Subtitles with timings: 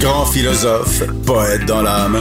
[0.00, 2.20] Grand philosophe, poète dans l'âme,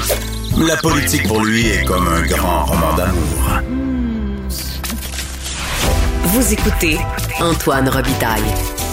[0.57, 3.61] la politique pour lui est comme un grand roman d'amour.
[6.23, 6.97] Vous écoutez
[7.39, 8.41] Antoine Robitaille.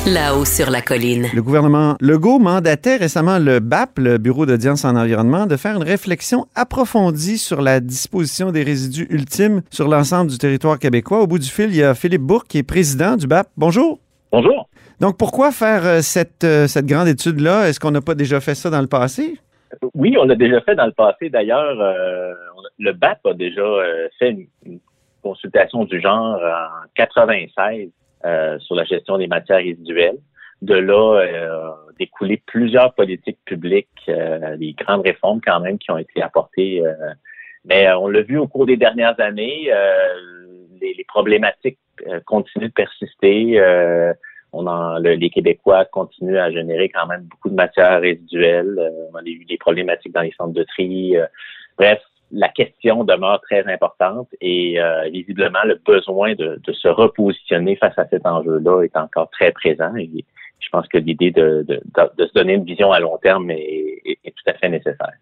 [0.07, 1.27] Là-haut sur la colline.
[1.35, 5.83] Le gouvernement Legault mandatait récemment le BAP, le Bureau d'audience en environnement, de faire une
[5.83, 11.21] réflexion approfondie sur la disposition des résidus ultimes sur l'ensemble du territoire québécois.
[11.23, 13.49] Au bout du fil, il y a Philippe Bourque, qui est président du BAP.
[13.57, 13.99] Bonjour.
[14.33, 14.69] Bonjour.
[15.01, 17.69] Donc, pourquoi faire euh, cette, euh, cette grande étude-là?
[17.69, 19.39] Est-ce qu'on n'a pas déjà fait ça dans le passé?
[19.95, 21.31] Oui, on l'a déjà fait dans le passé.
[21.31, 22.33] D'ailleurs, euh,
[22.79, 23.63] le BAP a déjà
[24.19, 24.31] fait
[24.65, 24.79] une,
[25.23, 27.91] consultation du genre en 96
[28.25, 30.19] euh, sur la gestion des matières résiduelles.
[30.63, 31.25] De là,
[31.99, 36.83] découlé plusieurs politiques publiques, des grandes réformes quand même qui ont été apportées.
[37.65, 39.71] Mais on l'a vu au cours des dernières années,
[40.81, 41.79] les, problématiques
[42.27, 43.61] continuent de persister.
[44.53, 48.79] On en, le, les Québécois continuent à générer quand même beaucoup de matières résiduelles.
[49.13, 51.17] on a eu des problématiques dans les centres de tri.
[51.79, 52.01] bref,
[52.33, 57.97] la question demeure très importante et euh, visiblement le besoin de, de, se repositionner face
[57.99, 60.09] à cet enjeu-là est encore très présent et
[60.59, 61.83] je pense que l'idée de, de,
[62.19, 65.13] de, se donner une vision à long terme est, est, est, tout à fait nécessaire.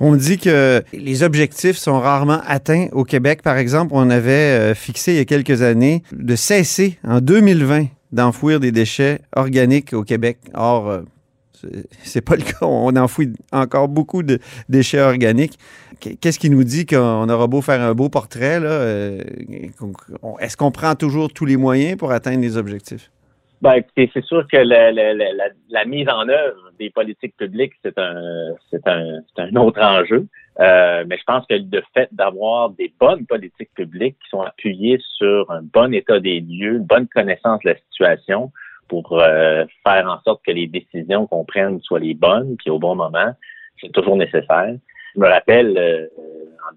[0.00, 3.42] On dit que les objectifs sont rarement atteints au Québec.
[3.42, 7.84] Par exemple, on avait euh, fixé il y a quelques années de cesser en 2020
[8.12, 10.38] d'enfouir des déchets organiques au Québec.
[10.54, 11.02] Or, euh,
[12.02, 12.58] c'est pas le cas.
[12.62, 15.58] On enfouit encore beaucoup de déchets organiques.
[16.00, 18.58] Qu'est-ce qui nous dit qu'on aura beau faire un beau portrait?
[18.62, 19.22] Euh,
[20.40, 23.10] est-ce qu'on prend toujours tous les moyens pour atteindre les objectifs?
[23.62, 27.98] Ben, c'est sûr que la, la, la, la, mise en œuvre des politiques publiques, c'est
[27.98, 30.26] un, c'est un, un, autre enjeu.
[30.60, 34.98] Euh, mais je pense que le fait d'avoir des bonnes politiques publiques qui sont appuyées
[35.16, 38.52] sur un bon état des lieux, une bonne connaissance de la situation,
[38.88, 42.78] pour euh, faire en sorte que les décisions qu'on prenne soient les bonnes, puis au
[42.78, 43.32] bon moment,
[43.80, 44.74] c'est toujours nécessaire.
[45.14, 46.06] Je me rappelle, euh,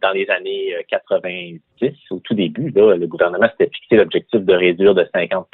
[0.01, 1.61] dans les années 90,
[2.11, 5.47] au tout début, là, le gouvernement s'était fixé l'objectif de réduire de 50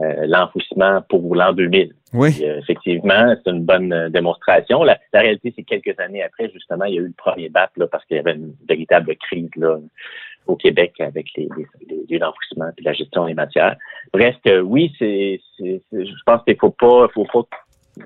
[0.00, 1.92] euh, l'enfouissement pour l'an 2000.
[2.12, 2.42] Oui.
[2.42, 4.82] effectivement, c'est une bonne démonstration.
[4.82, 7.76] La, la réalité, c'est quelques années après, justement, il y a eu le premier BAP
[7.76, 9.78] là, parce qu'il y avait une véritable crise là,
[10.46, 11.48] au Québec avec les,
[11.88, 13.76] les, lieux d'enfouissement et la gestion des matières.
[14.12, 17.46] Bref, que oui, c'est, je pense qu'il faut pas, faut pas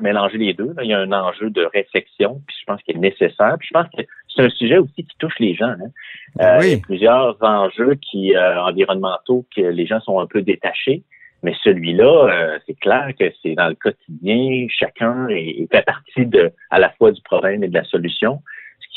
[0.01, 0.73] mélanger les deux.
[0.77, 0.85] Là.
[0.85, 3.57] Il y a un enjeu de réflexion, puis je pense qu'il est nécessaire.
[3.59, 4.03] Puis je pense que
[4.35, 5.67] c'est un sujet aussi qui touche les gens.
[5.67, 5.91] Hein.
[6.37, 6.65] Ben oui.
[6.65, 10.43] euh, il y a plusieurs enjeux qui euh, environnementaux que les gens sont un peu
[10.43, 11.03] détachés.
[11.43, 16.53] Mais celui-là, euh, c'est clair que c'est dans le quotidien, chacun est, fait partie de
[16.71, 18.41] à la fois du problème et de la solution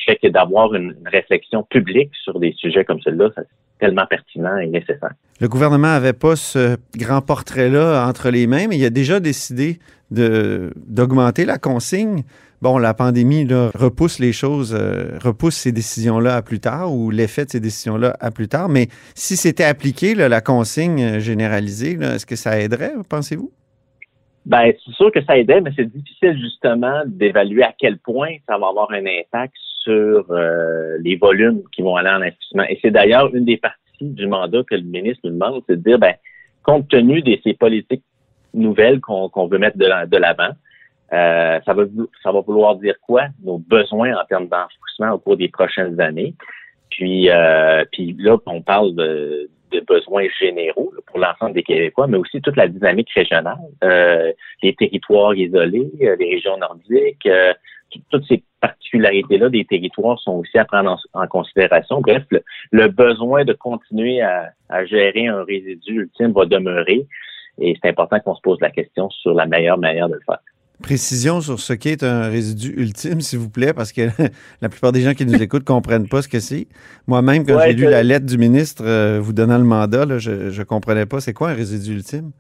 [0.05, 3.47] fait que d'avoir une, réflexion publique sur des sujets comme celui-là, c'est
[3.79, 5.13] tellement pertinent et nécessaire.
[5.39, 9.79] Le gouvernement n'avait pas ce grand portrait-là entre les mains, mais il a déjà décidé
[10.11, 12.23] d'augmenter la consigne.
[12.63, 17.43] Bon, la pandémie repousse les choses, euh, repousse ces décisions-là à plus tard ou l'effet
[17.43, 18.69] de ces décisions-là à plus tard.
[18.69, 23.51] Mais si c'était appliqué, la consigne généralisée, est-ce que ça aiderait, pensez-vous?
[24.45, 28.57] Ben, c'est sûr que ça aiderait, mais c'est difficile justement d'évaluer à quel point ça
[28.57, 32.63] va avoir un impact sur euh, les volumes qui vont aller en investissement.
[32.69, 35.83] Et c'est d'ailleurs une des parties du mandat que le ministre nous demande, c'est de
[35.83, 36.13] dire, ben,
[36.63, 38.05] compte tenu de ces politiques
[38.53, 40.53] nouvelles qu'on veut mettre de l'avant,
[41.11, 41.83] euh, ça va
[42.23, 43.23] ça va vouloir dire quoi?
[43.43, 46.33] Nos besoins en termes d'enfouissement au cours des prochaines années.
[46.89, 47.83] Puis euh,
[48.19, 52.55] là on parle de, de besoins généraux là, pour l'ensemble des Québécois, mais aussi toute
[52.55, 54.31] la dynamique régionale, euh,
[54.61, 57.53] les territoires isolés, euh, les régions nordiques, euh,
[58.09, 62.01] toutes ces particularités-là des territoires sont aussi à prendre en, en considération.
[62.01, 62.41] Bref, le,
[62.71, 67.05] le, besoin de continuer à, à, gérer un résidu ultime va demeurer
[67.59, 70.39] et c'est important qu'on se pose la question sur la meilleure manière de le faire.
[70.81, 74.01] Précision sur ce qu'est un résidu ultime, s'il vous plaît, parce que
[74.61, 76.67] la plupart des gens qui nous écoutent ne comprennent pas ce que c'est.
[77.07, 80.17] Moi-même, quand ouais, j'ai lu la lettre du ministre euh, vous donnant le mandat, là,
[80.17, 81.19] je ne comprenais pas.
[81.19, 82.31] C'est quoi un résidu ultime?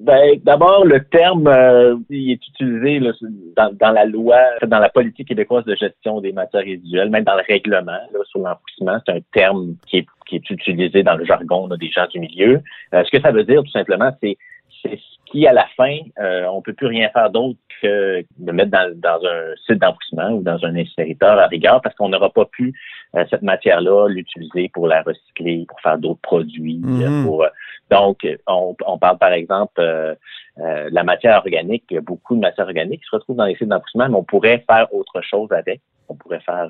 [0.00, 3.12] Ben, d'abord, le terme euh, il est utilisé là,
[3.56, 7.34] dans, dans, la loi, dans la politique québécoise de gestion des matières résiduelles, même dans
[7.34, 8.98] le règlement là, sur l'enfouissement.
[9.04, 12.20] C'est un terme qui est, qui est, utilisé dans le jargon là, des gens du
[12.20, 12.62] milieu.
[12.94, 14.36] Euh, ce que ça veut dire, tout simplement, c'est
[14.82, 18.52] c'est ce qui, à la fin, euh, on peut plus rien faire d'autre que de
[18.52, 22.30] mettre dans, dans un site d'enfouissement ou dans un incinérateur à rigueur parce qu'on n'aura
[22.30, 22.74] pas pu
[23.16, 26.80] euh, cette matière-là l'utiliser pour la recycler, pour faire d'autres produits.
[26.82, 27.24] Mhm.
[27.24, 27.48] Pour, euh,
[27.90, 30.14] donc, on, on, parle par exemple euh,
[30.56, 31.84] la matière organique.
[31.90, 34.16] Il y a beaucoup de matière organique qui se retrouve dans les sites d'enfouissement, mais
[34.16, 35.80] on pourrait faire autre chose avec.
[36.10, 36.68] On pourrait faire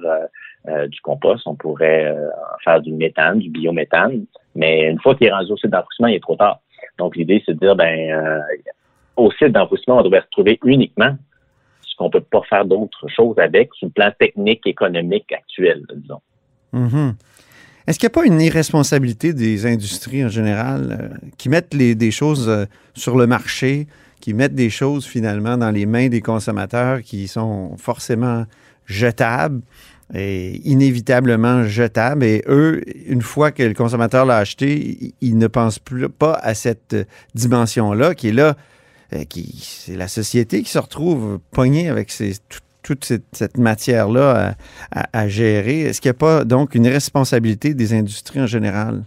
[0.88, 2.12] du compost, on pourrait
[2.64, 4.24] faire du méthane, du biométhane.
[4.56, 6.58] Mais une fois qu'il est rendu au site d'enfouissement, il est trop tard.
[6.98, 8.40] Donc, l'idée, c'est de dire, ben, euh,
[9.16, 11.16] au site d'enfouissement, on devrait retrouver uniquement
[11.82, 16.20] ce qu'on peut pas faire d'autre chose avec sur le plan technique, économique actuel, disons.
[16.72, 17.14] Mhm.
[17.86, 21.94] Est-ce qu'il n'y a pas une irresponsabilité des industries en général euh, qui mettent les,
[21.94, 23.86] des choses euh, sur le marché,
[24.20, 28.44] qui mettent des choses finalement dans les mains des consommateurs qui sont forcément
[28.84, 29.62] jetables?
[30.14, 32.24] Et inévitablement jetables.
[32.24, 36.54] Et eux, une fois que le consommateur l'a acheté, ils ne pensent plus pas à
[36.54, 36.96] cette
[37.34, 38.56] dimension-là qui est là,
[39.12, 42.12] euh, qui c'est la société qui se retrouve pognée avec
[42.82, 44.54] toute cette, matière-là
[44.90, 45.80] à, gérer.
[45.80, 49.04] Est-ce qu'il n'y a pas donc une responsabilité des industries en général?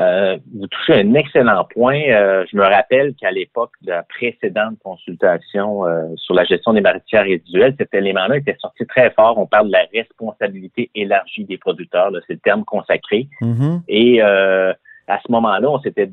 [0.00, 2.00] Euh, vous touchez un excellent point.
[2.08, 6.80] Euh, je me rappelle qu'à l'époque de la précédente consultation euh, sur la gestion des
[6.80, 9.38] matières résiduelles, cet élément-là était sorti très fort.
[9.38, 12.10] On parle de la responsabilité élargie des producteurs.
[12.26, 13.28] C'est le terme consacré.
[13.40, 13.82] Mm-hmm.
[13.88, 16.10] Et à ce moment-là, on s'était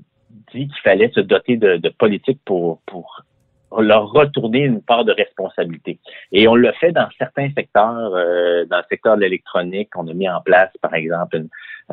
[0.53, 3.23] dit qu'il fallait se doter de, de politiques pour, pour
[3.79, 5.99] leur retourner une part de responsabilité.
[6.31, 10.13] Et on le fait dans certains secteurs, euh, dans le secteur de l'électronique, on a
[10.13, 11.43] mis en place, par exemple,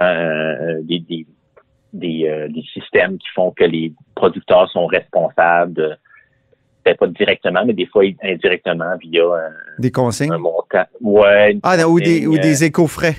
[0.02, 1.26] euh, des, des,
[1.93, 5.99] des, euh, des, systèmes qui font que les producteurs sont responsables,
[6.85, 9.25] peut-être pas directement, mais des fois indirectement via
[9.79, 10.32] des consignes?
[10.32, 10.85] un montant.
[11.00, 13.17] Ouais, ah, ou des, ou des éco-frais.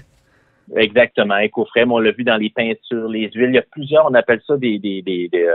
[0.75, 1.85] Exactement, éco-frais.
[1.89, 3.49] On l'a vu dans les peintures, les huiles.
[3.49, 5.47] Il y a plusieurs, on appelle ça des, des, des, des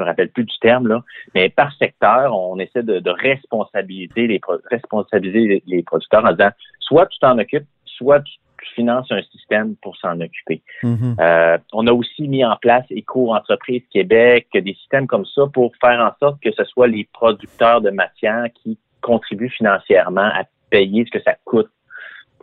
[0.00, 1.02] je me rappelle plus du terme, là,
[1.34, 7.18] mais par secteur, on essaie de, responsabiliser, les, responsabiliser les, producteurs en disant soit tu
[7.18, 8.32] t'en occupes, soit tu,
[8.68, 10.62] finances un système pour s'en occuper.
[10.82, 11.16] Mm-hmm.
[11.20, 16.00] Euh, on a aussi mis en place Éco-entreprise Québec, des systèmes comme ça pour faire
[16.00, 21.18] en sorte que ce soit les producteurs de matière qui contribuent financièrement à payer ce
[21.18, 21.70] que ça coûte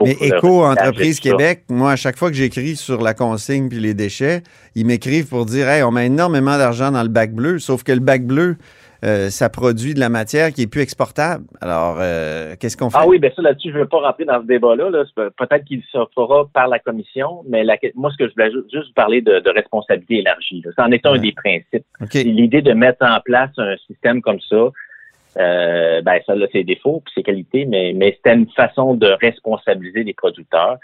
[0.05, 3.93] mais Éco Entreprise Québec, moi, à chaque fois que j'écris sur la consigne puis les
[3.93, 4.43] déchets,
[4.75, 7.91] ils m'écrivent pour dire Hey, on met énormément d'argent dans le bac bleu, sauf que
[7.91, 8.57] le bac bleu,
[9.03, 11.45] euh, ça produit de la matière qui est plus exportable.
[11.61, 12.97] Alors, euh, qu'est-ce qu'on fait?
[12.99, 14.89] Ah oui, bien ça, là-dessus, je ne veux pas rentrer dans ce débat-là.
[15.15, 17.63] Peut-être qu'il se fera par la commission, mais
[17.95, 20.63] moi, ce que je voulais juste parler de, responsabilité élargie.
[20.75, 21.85] Ça en est un des principes.
[22.13, 24.69] L'idée de mettre en place un système comme ça,
[25.39, 29.07] euh, ben ça a ses défauts puis ses qualités, mais, mais c'était une façon de
[29.21, 30.77] responsabiliser les producteurs.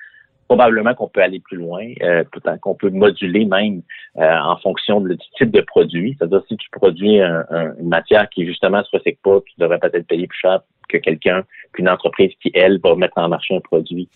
[0.48, 3.82] Probablement qu'on peut aller plus loin, euh, peut-être qu'on peut moduler même
[4.18, 6.16] euh, en fonction du type de produit.
[6.18, 10.28] C'est-à-dire si tu produis une matière qui justement se recycle pas, tu devrais peut-être payer
[10.28, 10.60] plus cher
[10.90, 11.44] que quelqu'un,
[11.74, 14.10] qu'une entreprise qui, elle, va mettre en marché un produit.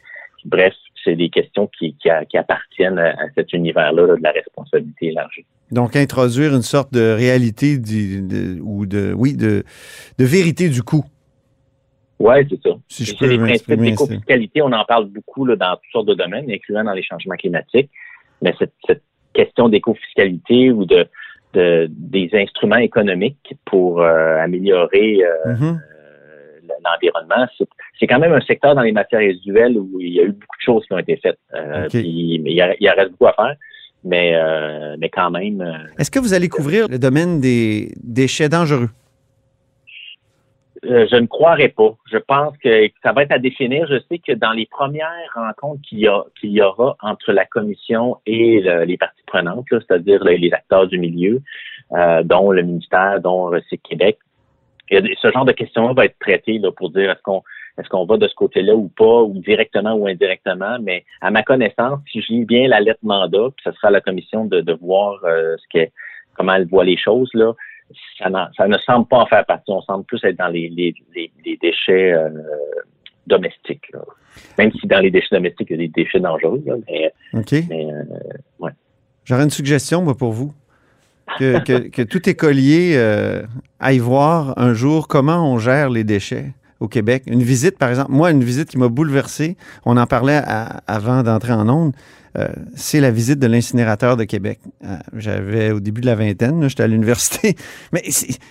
[0.46, 5.46] Bref, c'est des questions qui, qui, appartiennent à, cet univers-là de la responsabilité élargie.
[5.72, 9.64] Donc, introduire une sorte de réalité du, ou de, oui, de,
[10.18, 11.06] de vérité du coût.
[12.20, 12.76] Oui, c'est ça.
[12.88, 16.16] Si je peux les principes d'éco-fiscalité, on en parle beaucoup là, dans toutes sortes de
[16.16, 17.92] domaines, incluant dans les changements climatiques.
[18.42, 19.04] Mais cette, cette
[19.34, 21.06] question d'éco-fiscalité ou de,
[21.54, 25.78] de, des instruments économiques pour euh, améliorer euh, mm-hmm
[26.84, 27.48] l'environnement.
[28.00, 30.58] C'est quand même un secteur dans les matières résiduelles où il y a eu beaucoup
[30.58, 31.40] de choses qui ont été faites.
[31.54, 33.56] Euh, il, y a, reste beaucoup à faire.
[34.04, 35.62] Mais, euh, mais quand même.
[35.62, 38.90] Euh, Est-ce que vous allez couvrir le domaine des déchets dangereux?
[40.84, 41.96] Je ne croirais pas.
[42.12, 43.88] Je pense que ça va être à définir.
[43.88, 48.62] Je sais que dans les premières rencontres qu'il y, y, aura entre la commission et
[48.86, 51.42] les parties prenantes, c'est-à-dire les acteurs du milieu,
[52.24, 54.18] dont le ministère, dont Recyc Québec,
[54.90, 57.44] ce genre de questions-là va être traité là, pour dire est-ce qu'on
[57.78, 60.78] est-ce qu'on va de ce côté-là ou pas, ou directement ou indirectement.
[60.82, 63.92] Mais à ma connaissance, si je lis bien la lettre mandat, puis ce sera à
[63.92, 65.86] la commission de, voir euh, ce
[66.34, 67.54] comment elle voit les choses, là,
[68.18, 69.72] ça, ça, ne semble pas en faire partie.
[69.72, 72.30] On semble plus être dans les, les, les, déchets euh,
[73.26, 73.92] domestiques.
[73.94, 74.00] Là.
[74.58, 76.62] Même si dans les déchets domestiques, il y a des déchets dangereux.
[76.66, 78.04] Là, mais, mais euh,
[78.60, 78.72] ouais.
[79.26, 80.54] J'aurais une suggestion moi, pour vous
[81.38, 83.44] que, tout écolier euh,
[83.80, 87.24] aille voir un jour comment on gère les déchets au Québec.
[87.28, 90.40] Une visite, par exemple, moi, une visite qui m'a bouleversé, on en parlait
[90.88, 91.94] avant d'entrer en onde,
[92.38, 94.60] euh, c'est la visite de l'incinérateur de Québec.
[94.86, 97.56] Euh, j'avais au début de la vingtaine, j'étais à l'université,
[97.94, 98.04] mais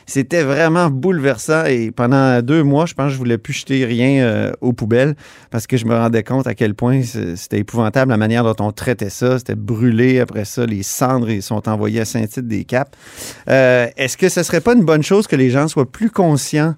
[0.06, 4.24] c'était vraiment bouleversant et pendant deux mois, je pense que je voulais plus jeter rien
[4.24, 5.14] euh, aux poubelles
[5.50, 8.72] parce que je me rendais compte à quel point c'était épouvantable la manière dont on
[8.72, 9.38] traitait ça.
[9.38, 12.90] C'était brûlé après ça, les cendres sont envoyées à Saint-Tite des Caps.
[13.46, 16.74] Est-ce que ce serait pas une bonne chose que les gens soient plus conscients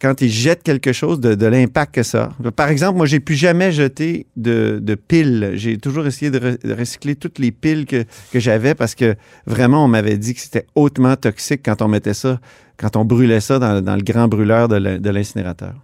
[0.00, 3.72] quand ils jettent quelque chose, de, l'impact que ça Par exemple, moi, j'ai plus jamais
[3.72, 5.52] jeté de, piles.
[5.54, 8.04] J'ai toujours essayé de, recycler toutes les piles que,
[8.34, 9.14] j'avais parce que
[9.46, 12.38] vraiment, on m'avait dit que c'était hautement toxique quand on mettait ça,
[12.76, 15.74] quand on brûlait ça dans, le grand brûleur de l'incinérateur.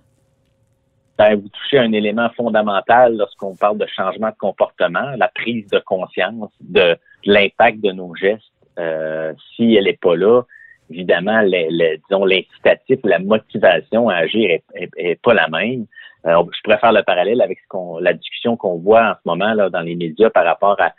[1.19, 5.81] Ben, vous touchez un élément fondamental lorsqu'on parle de changement de comportement, la prise de
[5.81, 8.45] conscience de, l'impact de nos gestes.
[8.79, 10.43] Euh, si elle n'est pas là,
[10.91, 15.87] évidemment, disons l'incitatif, la motivation à agir est, pas la même.
[16.27, 19.21] Euh, je pourrais faire le parallèle avec ce qu'on, la discussion qu'on voit en ce
[19.25, 20.93] moment là dans les médias par rapport à,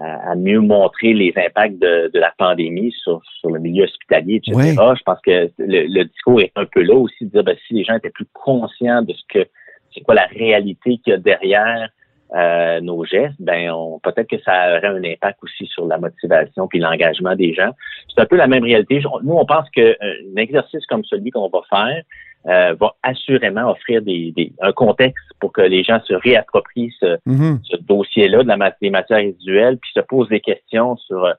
[0.00, 4.74] à, mieux montrer les impacts de, de la pandémie sur, sur, le milieu hospitalier, etc.
[4.74, 7.84] Je pense que le, discours est un peu là aussi, de dire ben, si les
[7.84, 9.48] gens étaient plus conscients de ce que
[9.94, 11.88] c'est quoi la réalité qu'il y a derrière
[12.34, 16.66] euh, nos gestes, ben on, peut-être que ça aurait un impact aussi sur la motivation
[16.66, 17.70] puis l'engagement des gens.
[18.08, 19.00] C'est un peu la même réalité.
[19.22, 19.92] Nous, on pense qu'un
[20.36, 22.02] exercice comme celui qu'on va faire
[22.46, 27.58] euh, va assurément offrir des, un contexte pour que les gens se réapproprient ce, mm-hmm.
[27.62, 31.32] ce dossier-là de la, des matières résiduelles puis se posent des questions sur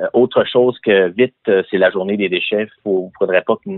[0.00, 2.66] euh, euh, autre chose que vite, euh, c'est la journée des déchets.
[2.86, 3.70] Il faudrait pas que,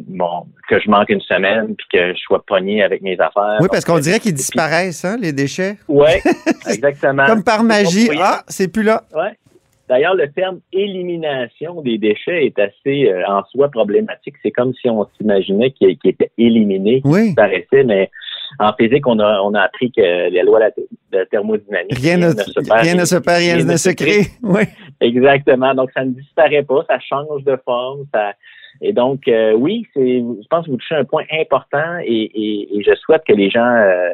[0.68, 3.58] que je manque une semaine puis que je sois pogné avec mes affaires.
[3.61, 5.76] Oui, parce qu'on dirait qu'ils disparaissent, hein, les déchets.
[5.88, 6.08] Oui,
[6.68, 7.26] exactement.
[7.26, 8.08] Comme par magie.
[8.18, 9.02] Ah, c'est plus là.
[9.14, 9.28] Oui.
[9.88, 14.35] D'ailleurs, le terme élimination des déchets est assez euh, en soi problématique.
[14.42, 18.11] C'est comme si on s'imaginait qu'il était éliminé, qu'il disparaissait, mais
[18.59, 20.61] en physique, on a, on a appris que les lois
[21.12, 21.99] de thermodynamique.
[21.99, 24.26] Rien, ne, se perd, rien ne se perd, rien, ne se crée.
[24.43, 24.62] Oui.
[25.00, 25.75] Exactement.
[25.75, 28.05] Donc, ça ne disparaît pas, ça change de forme.
[28.15, 28.33] Ça...
[28.81, 32.76] Et donc, euh, oui, c'est, je pense que vous touchez un point important et, et,
[32.76, 34.12] et je souhaite que les gens euh,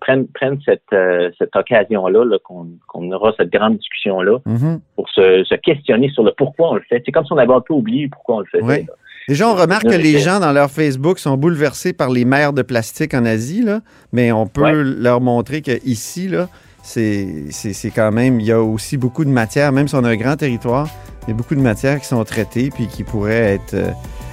[0.00, 4.80] prennent, prennent cette, euh, cette occasion-là, -là, qu'on, aura cette grande discussion-là mm-hmm.
[4.96, 7.02] pour se, se, questionner sur le pourquoi on le fait.
[7.04, 8.62] C'est comme si on avait un peu oublié pourquoi on le fait.
[8.62, 8.86] Oui.
[9.28, 12.62] Déjà, on remarque que les gens dans leur Facebook sont bouleversés par les mers de
[12.62, 13.80] plastique en Asie, là,
[14.12, 16.48] mais on peut leur montrer qu'ici, là,
[16.82, 20.16] c'est quand même, il y a aussi beaucoup de matières, même si on a un
[20.16, 20.88] grand territoire,
[21.26, 23.90] il y a beaucoup de matières qui sont traitées puis qui pourraient être, euh,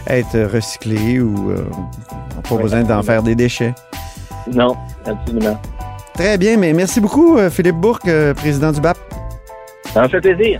[0.08, 1.66] être recyclées ou euh,
[2.48, 3.76] pas besoin d'en faire des déchets.
[4.52, 4.76] Non,
[5.06, 5.60] absolument.
[6.14, 8.98] Très bien, mais merci beaucoup, euh, Philippe Bourque, président du BAP.
[9.94, 10.60] Ça m'a fait plaisir.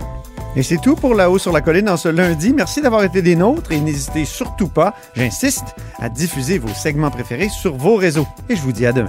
[0.58, 2.52] Et c'est tout pour La Haut sur la Colline en ce lundi.
[2.52, 7.48] Merci d'avoir été des nôtres et n'hésitez surtout pas, j'insiste, à diffuser vos segments préférés
[7.48, 8.26] sur vos réseaux.
[8.48, 9.06] Et je vous dis à demain.